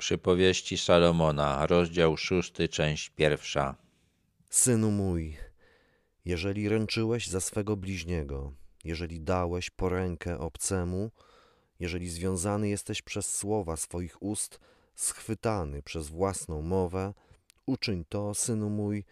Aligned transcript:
Przypowieści 0.00 0.78
Salomona, 0.78 1.66
rozdział 1.66 2.16
szósty, 2.16 2.68
część 2.68 3.10
pierwsza. 3.10 3.76
Synu 4.50 4.90
mój, 4.90 5.36
jeżeli 6.24 6.68
ręczyłeś 6.68 7.26
za 7.26 7.40
swego 7.40 7.76
bliźniego, 7.76 8.52
jeżeli 8.84 9.20
dałeś 9.20 9.70
porękę 9.70 10.38
obcemu, 10.38 11.10
jeżeli 11.80 12.08
związany 12.08 12.68
jesteś 12.68 13.02
przez 13.02 13.36
słowa 13.36 13.76
swoich 13.76 14.22
ust, 14.22 14.60
schwytany 14.94 15.82
przez 15.82 16.08
własną 16.08 16.62
mowę, 16.62 17.14
uczyń 17.66 18.04
to, 18.08 18.34
synu 18.34 18.70
mój, 18.70 19.04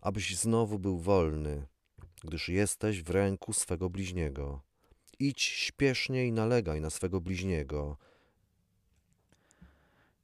abyś 0.00 0.36
znowu 0.36 0.78
był 0.78 0.98
wolny, 0.98 1.66
gdyż 2.24 2.48
jesteś 2.48 3.02
w 3.02 3.10
ręku 3.10 3.52
swego 3.52 3.90
bliźniego. 3.90 4.62
Idź 5.18 5.42
śpiesznie 5.42 6.26
i 6.26 6.32
nalegaj 6.32 6.80
na 6.80 6.90
swego 6.90 7.20
bliźniego. 7.20 7.98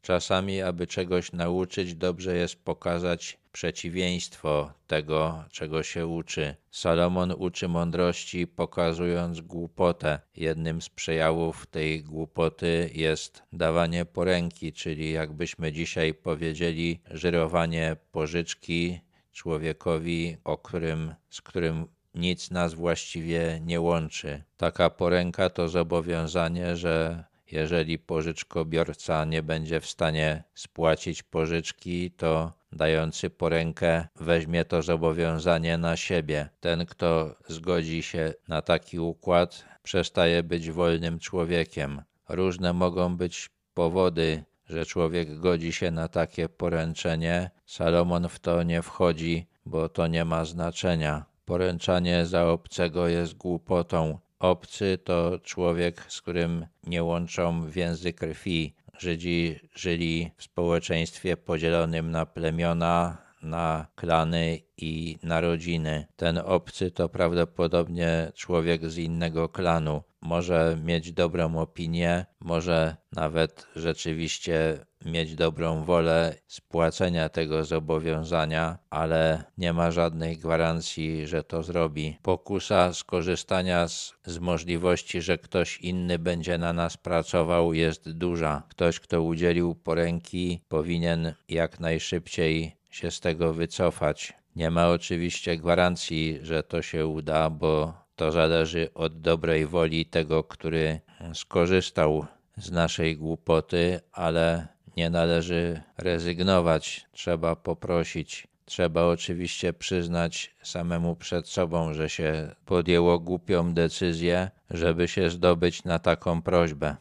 Czasami, 0.02 0.62
aby 0.62 0.86
czegoś 0.86 1.32
nauczyć, 1.32 1.94
dobrze 1.94 2.36
jest 2.36 2.64
pokazać 2.64 3.38
przeciwieństwo 3.52 4.72
tego, 4.86 5.44
czego 5.50 5.82
się 5.82 6.06
uczy. 6.06 6.54
Salomon 6.70 7.32
uczy 7.38 7.68
mądrości, 7.68 8.46
pokazując 8.46 9.40
głupotę. 9.40 10.20
Jednym 10.36 10.82
z 10.82 10.88
przejawów 10.88 11.66
tej 11.66 12.02
głupoty 12.02 12.90
jest 12.94 13.42
dawanie 13.52 14.04
poręki, 14.04 14.72
czyli 14.72 15.12
jakbyśmy 15.12 15.72
dzisiaj 15.72 16.14
powiedzieli, 16.14 17.00
żyrowanie 17.10 17.96
pożyczki 18.12 19.00
człowiekowi, 19.32 20.36
o 20.44 20.58
którym, 20.58 21.14
z 21.30 21.40
którym 21.40 21.86
nic 22.14 22.50
nas 22.50 22.74
właściwie 22.74 23.60
nie 23.64 23.80
łączy. 23.80 24.42
Taka 24.56 24.90
poręka 24.90 25.50
to 25.50 25.68
zobowiązanie, 25.68 26.76
że 26.76 27.24
jeżeli 27.52 27.98
pożyczkobiorca 27.98 29.24
nie 29.24 29.42
będzie 29.42 29.80
w 29.80 29.86
stanie 29.86 30.44
spłacić 30.54 31.22
pożyczki, 31.22 32.10
to 32.10 32.52
dający 32.72 33.30
porękę 33.30 34.08
weźmie 34.16 34.64
to 34.64 34.82
zobowiązanie 34.82 35.78
na 35.78 35.96
siebie. 35.96 36.48
Ten, 36.60 36.86
kto 36.86 37.34
zgodzi 37.48 38.02
się 38.02 38.34
na 38.48 38.62
taki 38.62 38.98
układ, 38.98 39.64
przestaje 39.82 40.42
być 40.42 40.70
wolnym 40.70 41.18
człowiekiem. 41.18 42.02
Różne 42.28 42.72
mogą 42.72 43.16
być 43.16 43.50
powody, 43.74 44.44
że 44.66 44.86
człowiek 44.86 45.38
godzi 45.38 45.72
się 45.72 45.90
na 45.90 46.08
takie 46.08 46.48
poręczenie. 46.48 47.50
Salomon 47.66 48.28
w 48.28 48.38
to 48.40 48.62
nie 48.62 48.82
wchodzi, 48.82 49.46
bo 49.66 49.88
to 49.88 50.06
nie 50.06 50.24
ma 50.24 50.44
znaczenia. 50.44 51.24
Poręczanie 51.44 52.26
za 52.26 52.46
obcego 52.46 53.08
jest 53.08 53.34
głupotą. 53.34 54.18
Obcy 54.38 54.98
to 55.04 55.38
człowiek, 55.42 56.04
z 56.08 56.22
którym 56.22 56.66
nie 56.86 57.02
łączą 57.02 57.70
więzy 57.70 58.12
krwi. 58.12 58.74
Żydzi 58.98 59.60
żyli 59.74 60.30
w 60.36 60.42
społeczeństwie 60.42 61.36
podzielonym 61.36 62.10
na 62.10 62.26
plemiona, 62.26 63.18
na 63.42 63.86
klany 63.94 64.60
i 64.76 65.18
na 65.22 65.40
rodziny. 65.40 66.06
Ten 66.16 66.38
obcy 66.38 66.90
to 66.90 67.08
prawdopodobnie 67.08 68.32
człowiek 68.34 68.90
z 68.90 68.98
innego 68.98 69.48
klanu. 69.48 70.02
Może 70.20 70.78
mieć 70.84 71.12
dobrą 71.12 71.58
opinię, 71.58 72.26
może 72.40 72.96
nawet 73.12 73.66
rzeczywiście 73.76 74.86
mieć 75.04 75.34
dobrą 75.34 75.84
wolę 75.84 76.34
spłacenia 76.46 77.28
tego 77.28 77.64
zobowiązania, 77.64 78.78
ale 78.90 79.44
nie 79.58 79.72
ma 79.72 79.90
żadnej 79.90 80.36
gwarancji, 80.36 81.26
że 81.26 81.42
to 81.42 81.62
zrobi. 81.62 82.18
Pokusa 82.22 82.92
skorzystania 82.94 83.88
z, 83.88 84.14
z 84.24 84.38
możliwości, 84.38 85.22
że 85.22 85.38
ktoś 85.38 85.78
inny 85.80 86.18
będzie 86.18 86.58
na 86.58 86.72
nas 86.72 86.96
pracował, 86.96 87.74
jest 87.74 88.10
duża. 88.10 88.62
Ktoś, 88.68 89.00
kto 89.00 89.22
udzielił 89.22 89.74
poręki, 89.74 90.60
powinien 90.68 91.34
jak 91.48 91.80
najszybciej 91.80 92.76
się 92.90 93.10
z 93.10 93.20
tego 93.20 93.54
wycofać. 93.54 94.32
Nie 94.56 94.70
ma 94.70 94.88
oczywiście 94.88 95.56
gwarancji, 95.56 96.38
że 96.42 96.62
to 96.62 96.82
się 96.82 97.06
uda, 97.06 97.50
bo 97.50 97.94
to 98.16 98.32
zależy 98.32 98.94
od 98.94 99.20
dobrej 99.20 99.66
woli 99.66 100.06
tego, 100.06 100.44
który 100.44 101.00
skorzystał 101.34 102.26
z 102.56 102.70
naszej 102.70 103.16
głupoty, 103.16 104.00
ale 104.12 104.68
nie 104.98 105.10
należy 105.10 105.82
rezygnować, 105.98 107.06
trzeba 107.12 107.56
poprosić. 107.56 108.48
Trzeba 108.64 109.04
oczywiście 109.04 109.72
przyznać 109.72 110.54
samemu 110.62 111.16
przed 111.16 111.48
sobą, 111.48 111.94
że 111.94 112.08
się 112.08 112.54
podjęło 112.66 113.18
głupią 113.18 113.74
decyzję, 113.74 114.50
żeby 114.70 115.08
się 115.08 115.30
zdobyć 115.30 115.84
na 115.84 115.98
taką 115.98 116.42
prośbę. 116.42 116.96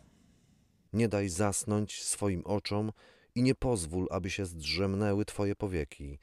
Nie 0.93 1.07
daj 1.07 1.29
zasnąć 1.29 2.03
swoim 2.03 2.41
oczom 2.45 2.91
i 3.35 3.43
nie 3.43 3.55
pozwól, 3.55 4.07
aby 4.11 4.29
się 4.29 4.45
zdrzemnęły 4.45 5.25
twoje 5.25 5.55
powieki. 5.55 6.19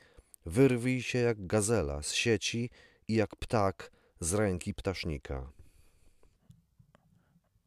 Wyrwij 0.47 1.03
się 1.03 1.19
jak 1.19 1.47
gazela 1.47 2.03
z 2.03 2.13
sieci 2.13 2.71
i 3.09 3.15
jak 3.15 3.37
ptak 3.37 3.91
z 4.21 4.35
ręki 4.35 4.75
ptasznika. 4.75 5.53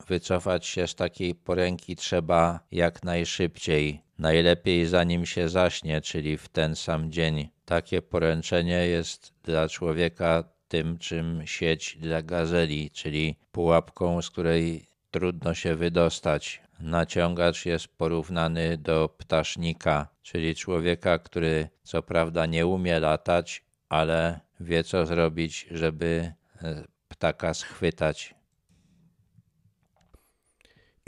Wycofać 0.07 0.66
się 0.66 0.88
z 0.88 0.95
takiej 0.95 1.35
poręki 1.35 1.95
trzeba 1.95 2.59
jak 2.72 3.03
najszybciej, 3.03 4.01
najlepiej 4.19 4.85
zanim 4.85 5.25
się 5.25 5.50
zaśnie, 5.50 6.01
czyli 6.01 6.38
w 6.38 6.50
ten 6.50 6.75
sam 6.75 7.12
dzień. 7.12 7.50
Takie 7.66 8.01
poręczenie 8.01 8.88
jest 8.88 9.34
dla 9.44 9.69
człowieka 9.69 10.44
tym, 10.68 10.97
czym 10.97 11.41
sieć 11.45 11.97
dla 12.00 12.22
gazeli, 12.22 12.91
czyli 12.91 13.35
pułapką, 13.51 14.22
z 14.22 14.29
której 14.29 14.88
trudno 15.12 15.53
się 15.53 15.75
wydostać. 15.75 16.62
Naciągacz 16.79 17.66
jest 17.66 17.88
porównany 17.88 18.78
do 18.78 19.09
ptasznika, 19.09 20.07
czyli 20.22 20.56
człowieka, 20.56 21.19
który 21.19 21.69
co 21.84 22.03
prawda 22.03 22.45
nie 22.45 22.66
umie 22.66 23.00
latać, 23.00 23.63
ale 23.89 24.39
wie 24.59 24.84
co 24.84 25.06
zrobić, 25.06 25.68
żeby 25.72 26.34
e, 26.62 26.84
ptaka 27.07 27.53
schwytać. 27.53 28.37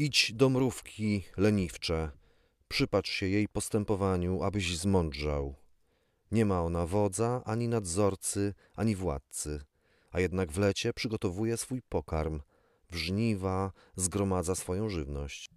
Idź 0.01 0.33
do 0.33 0.49
mrówki 0.49 1.23
leniwcze, 1.37 2.11
przypatrz 2.67 3.11
się 3.11 3.27
jej 3.27 3.47
postępowaniu, 3.47 4.43
abyś 4.43 4.77
zmądrzał. 4.77 5.55
Nie 6.31 6.45
ma 6.45 6.61
ona 6.61 6.85
wodza, 6.85 7.41
ani 7.45 7.67
nadzorcy, 7.67 8.53
ani 8.75 8.95
władcy, 8.95 9.61
a 10.11 10.19
jednak 10.19 10.51
w 10.51 10.57
lecie 10.57 10.93
przygotowuje 10.93 11.57
swój 11.57 11.81
pokarm, 11.81 12.41
w 12.89 12.95
żniwa 12.95 13.71
zgromadza 13.95 14.55
swoją 14.55 14.89
żywność. 14.89 15.49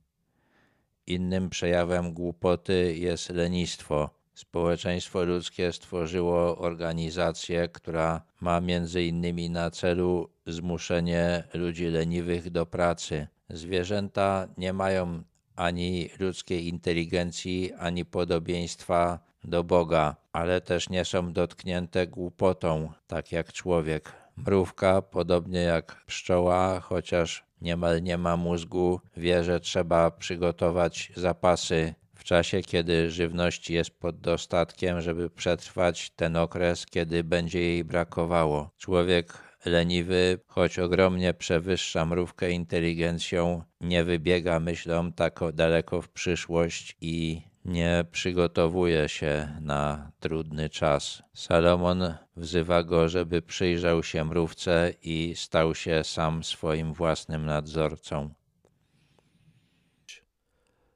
Innym 1.06 1.50
przejawem 1.50 2.12
głupoty 2.12 2.96
jest 2.98 3.30
lenistwo. 3.30 4.10
Społeczeństwo 4.34 5.24
ludzkie 5.24 5.72
stworzyło 5.72 6.58
organizację, 6.58 7.68
która 7.68 8.22
ma 8.40 8.60
między 8.60 9.02
innymi 9.02 9.50
na 9.50 9.70
celu 9.70 10.28
zmuszenie 10.46 11.44
ludzi 11.54 11.86
leniwych 11.86 12.50
do 12.50 12.66
pracy. 12.66 13.28
Zwierzęta 13.50 14.48
nie 14.58 14.72
mają 14.72 15.22
ani 15.56 16.10
ludzkiej 16.18 16.68
inteligencji, 16.68 17.72
ani 17.78 18.04
podobieństwa 18.04 19.18
do 19.44 19.64
Boga, 19.64 20.16
ale 20.32 20.60
też 20.60 20.88
nie 20.88 21.04
są 21.04 21.32
dotknięte 21.32 22.06
głupotą, 22.06 22.92
tak 23.06 23.32
jak 23.32 23.52
człowiek. 23.52 24.12
Mrówka, 24.36 25.02
podobnie 25.02 25.60
jak 25.60 26.04
pszczoła, 26.06 26.80
chociaż 26.80 27.44
niemal 27.60 28.02
nie 28.02 28.18
ma 28.18 28.36
mózgu, 28.36 29.00
wie, 29.16 29.44
że 29.44 29.60
trzeba 29.60 30.10
przygotować 30.10 31.12
zapasy 31.16 31.94
w 32.22 32.24
czasie, 32.24 32.62
kiedy 32.62 33.10
żywności 33.10 33.74
jest 33.74 33.90
pod 33.90 34.20
dostatkiem, 34.20 35.00
żeby 35.00 35.30
przetrwać 35.30 36.10
ten 36.10 36.36
okres, 36.36 36.86
kiedy 36.86 37.24
będzie 37.24 37.60
jej 37.60 37.84
brakowało. 37.84 38.70
Człowiek 38.78 39.38
leniwy, 39.64 40.38
choć 40.46 40.78
ogromnie 40.78 41.34
przewyższa 41.34 42.06
mrówkę 42.06 42.50
inteligencją, 42.50 43.62
nie 43.80 44.04
wybiega 44.04 44.60
myślą 44.60 45.12
tak 45.12 45.40
daleko 45.52 46.02
w 46.02 46.08
przyszłość 46.08 46.96
i 47.00 47.42
nie 47.64 48.04
przygotowuje 48.12 49.08
się 49.08 49.48
na 49.60 50.12
trudny 50.20 50.70
czas. 50.70 51.22
Salomon 51.34 52.14
wzywa 52.36 52.82
go, 52.82 53.08
żeby 53.08 53.42
przyjrzał 53.42 54.02
się 54.02 54.24
mrówce 54.24 54.92
i 55.02 55.34
stał 55.36 55.74
się 55.74 56.04
sam 56.04 56.44
swoim 56.44 56.92
własnym 56.92 57.46
nadzorcą. 57.46 58.34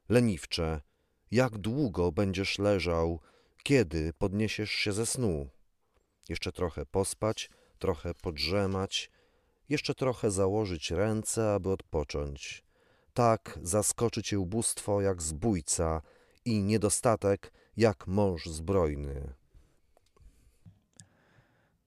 Leniwcze, 0.09 0.86
jak 1.31 1.57
długo 1.57 2.11
będziesz 2.11 2.59
leżał, 2.59 3.19
kiedy 3.63 4.13
podniesiesz 4.13 4.71
się 4.71 4.93
ze 4.93 5.05
snu? 5.05 5.49
Jeszcze 6.29 6.51
trochę 6.51 6.85
pospać, 6.85 7.49
trochę 7.79 8.13
podrzemać, 8.13 9.11
jeszcze 9.69 9.95
trochę 9.95 10.31
założyć 10.31 10.91
ręce, 10.91 11.53
aby 11.53 11.69
odpocząć. 11.69 12.63
Tak 13.13 13.59
zaskoczy 13.61 14.23
cię 14.23 14.39
ubóstwo 14.39 15.01
jak 15.01 15.21
zbójca 15.21 16.01
i 16.45 16.63
niedostatek 16.63 17.53
jak 17.77 18.07
mąż 18.07 18.45
zbrojny. 18.45 19.33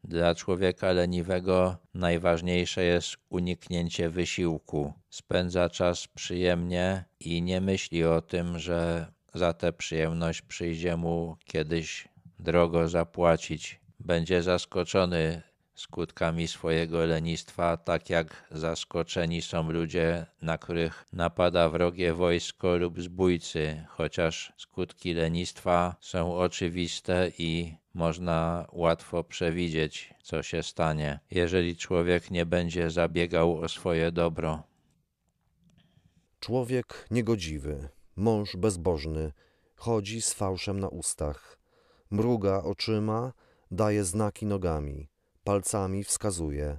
Dla 0.04 0.34
człowieka 0.34 0.92
leniwego 0.92 1.76
najważniejsze 1.94 2.84
jest 2.84 3.16
uniknięcie 3.28 4.10
wysiłku. 4.10 4.92
Spędza 5.10 5.68
czas 5.68 6.08
przyjemnie 6.08 7.04
i 7.20 7.42
nie 7.42 7.60
myśli 7.60 8.04
o 8.04 8.22
tym, 8.22 8.58
że 8.58 9.12
za 9.34 9.52
tę 9.52 9.72
przyjemność 9.72 10.42
przyjdzie 10.42 10.96
mu 10.96 11.36
kiedyś 11.44 12.08
drogo 12.38 12.88
zapłacić. 12.88 13.80
Będzie 14.00 14.42
zaskoczony 14.42 15.42
skutkami 15.80 16.48
swojego 16.48 17.04
lenistwa, 17.06 17.76
tak 17.76 18.10
jak 18.10 18.48
zaskoczeni 18.50 19.42
są 19.42 19.70
ludzie, 19.70 20.26
na 20.42 20.58
których 20.58 21.04
napada 21.12 21.68
wrogie 21.68 22.14
wojsko 22.14 22.76
lub 22.76 23.00
zbójcy, 23.00 23.84
chociaż 23.88 24.52
skutki 24.56 25.14
lenistwa 25.14 25.96
są 26.00 26.34
oczywiste 26.34 27.30
i 27.38 27.74
można 27.94 28.66
łatwo 28.72 29.24
przewidzieć, 29.24 30.14
co 30.22 30.42
się 30.42 30.62
stanie, 30.62 31.20
jeżeli 31.30 31.76
człowiek 31.76 32.30
nie 32.30 32.46
będzie 32.46 32.90
zabiegał 32.90 33.58
o 33.58 33.68
swoje 33.68 34.12
dobro. 34.12 34.62
Człowiek 36.40 37.06
niegodziwy, 37.10 37.88
mąż 38.20 38.56
bezbożny, 38.56 39.32
chodzi 39.76 40.22
z 40.22 40.32
fałszem 40.32 40.80
na 40.80 40.88
ustach, 40.88 41.58
mruga 42.10 42.62
oczyma, 42.62 43.32
daje 43.70 44.04
znaki 44.04 44.46
nogami, 44.46 45.08
palcami 45.44 46.04
wskazuje. 46.04 46.78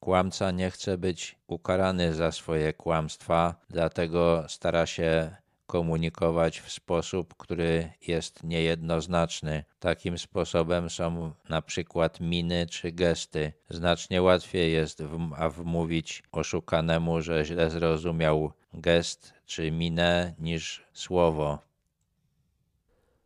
Kłamca 0.00 0.50
nie 0.50 0.70
chce 0.70 0.98
być 0.98 1.38
ukarany 1.46 2.14
za 2.14 2.32
swoje 2.32 2.72
kłamstwa, 2.72 3.54
dlatego 3.70 4.44
stara 4.48 4.86
się 4.86 5.36
komunikować 5.66 6.60
w 6.60 6.72
sposób, 6.72 7.34
który 7.36 7.92
jest 8.06 8.44
niejednoznaczny. 8.44 9.64
Takim 9.78 10.18
sposobem 10.18 10.90
są 10.90 11.32
na 11.48 11.62
przykład 11.62 12.20
miny 12.20 12.66
czy 12.66 12.92
gesty. 12.92 13.52
Znacznie 13.70 14.22
łatwiej 14.22 14.72
jest 14.72 15.02
wm- 15.02 15.50
wmówić 15.50 16.22
oszukanemu, 16.32 17.22
że 17.22 17.44
źle 17.44 17.70
zrozumiał 17.70 18.52
gest 18.74 19.34
czy 19.46 19.70
minę 19.70 20.34
niż 20.38 20.84
słowo. 20.92 21.58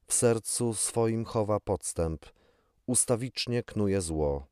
W 0.06 0.14
sercu 0.14 0.74
swoim 0.74 1.24
chowa 1.24 1.60
podstęp, 1.60 2.26
ustawicznie 2.86 3.62
knuje 3.62 4.00
zło, 4.00 4.46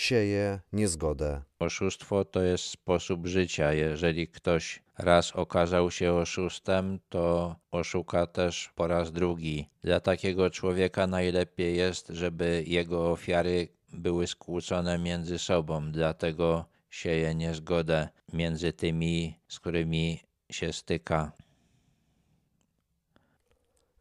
sieje 0.00 0.60
niezgodę. 0.72 1.42
Oszustwo 1.58 2.24
to 2.24 2.42
jest 2.42 2.64
sposób 2.64 3.26
życia. 3.26 3.72
Jeżeli 3.72 4.28
ktoś 4.28 4.82
raz 4.98 5.32
okazał 5.32 5.90
się 5.90 6.12
oszustem, 6.12 6.98
to 7.08 7.56
oszuka 7.70 8.26
też 8.26 8.72
po 8.74 8.86
raz 8.86 9.12
drugi. 9.12 9.68
Dla 9.82 10.00
takiego 10.00 10.50
człowieka 10.50 11.06
najlepiej 11.06 11.76
jest, 11.76 12.08
żeby 12.08 12.64
jego 12.66 13.10
ofiary 13.10 13.68
były 13.92 14.26
skłócone 14.26 14.98
między 14.98 15.38
sobą, 15.38 15.92
dlatego 15.92 16.64
sieje 16.90 17.34
niezgodę 17.34 18.08
między 18.32 18.72
tymi, 18.72 19.34
z 19.48 19.60
którymi 19.60 20.20
się 20.50 20.72
styka. 20.72 21.32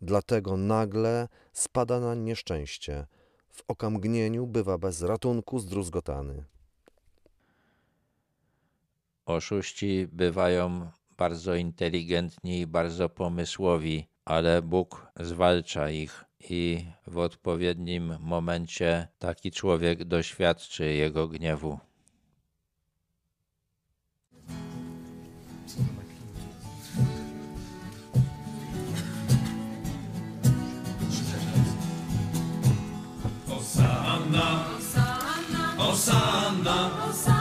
Dlatego 0.01 0.57
nagle 0.57 1.27
spada 1.53 1.99
na 1.99 2.15
nieszczęście, 2.15 3.07
w 3.51 3.63
okamgnieniu 3.67 4.47
bywa 4.47 4.77
bez 4.77 5.01
ratunku 5.01 5.59
zdruzgotany. 5.59 6.43
Oszuści 9.25 10.07
bywają 10.11 10.91
bardzo 11.17 11.55
inteligentni 11.55 12.59
i 12.59 12.67
bardzo 12.67 13.09
pomysłowi, 13.09 14.07
ale 14.25 14.61
Bóg 14.61 15.07
zwalcza 15.19 15.89
ich 15.89 16.25
i 16.49 16.85
w 17.07 17.17
odpowiednim 17.17 18.15
momencie 18.19 19.07
taki 19.19 19.51
człowiek 19.51 20.03
doświadczy 20.03 20.85
jego 20.85 21.27
gniewu. 21.27 21.79
Hosanna, 34.39 35.75
Hosanna, 35.77 36.89
Hosanna. 37.01 37.38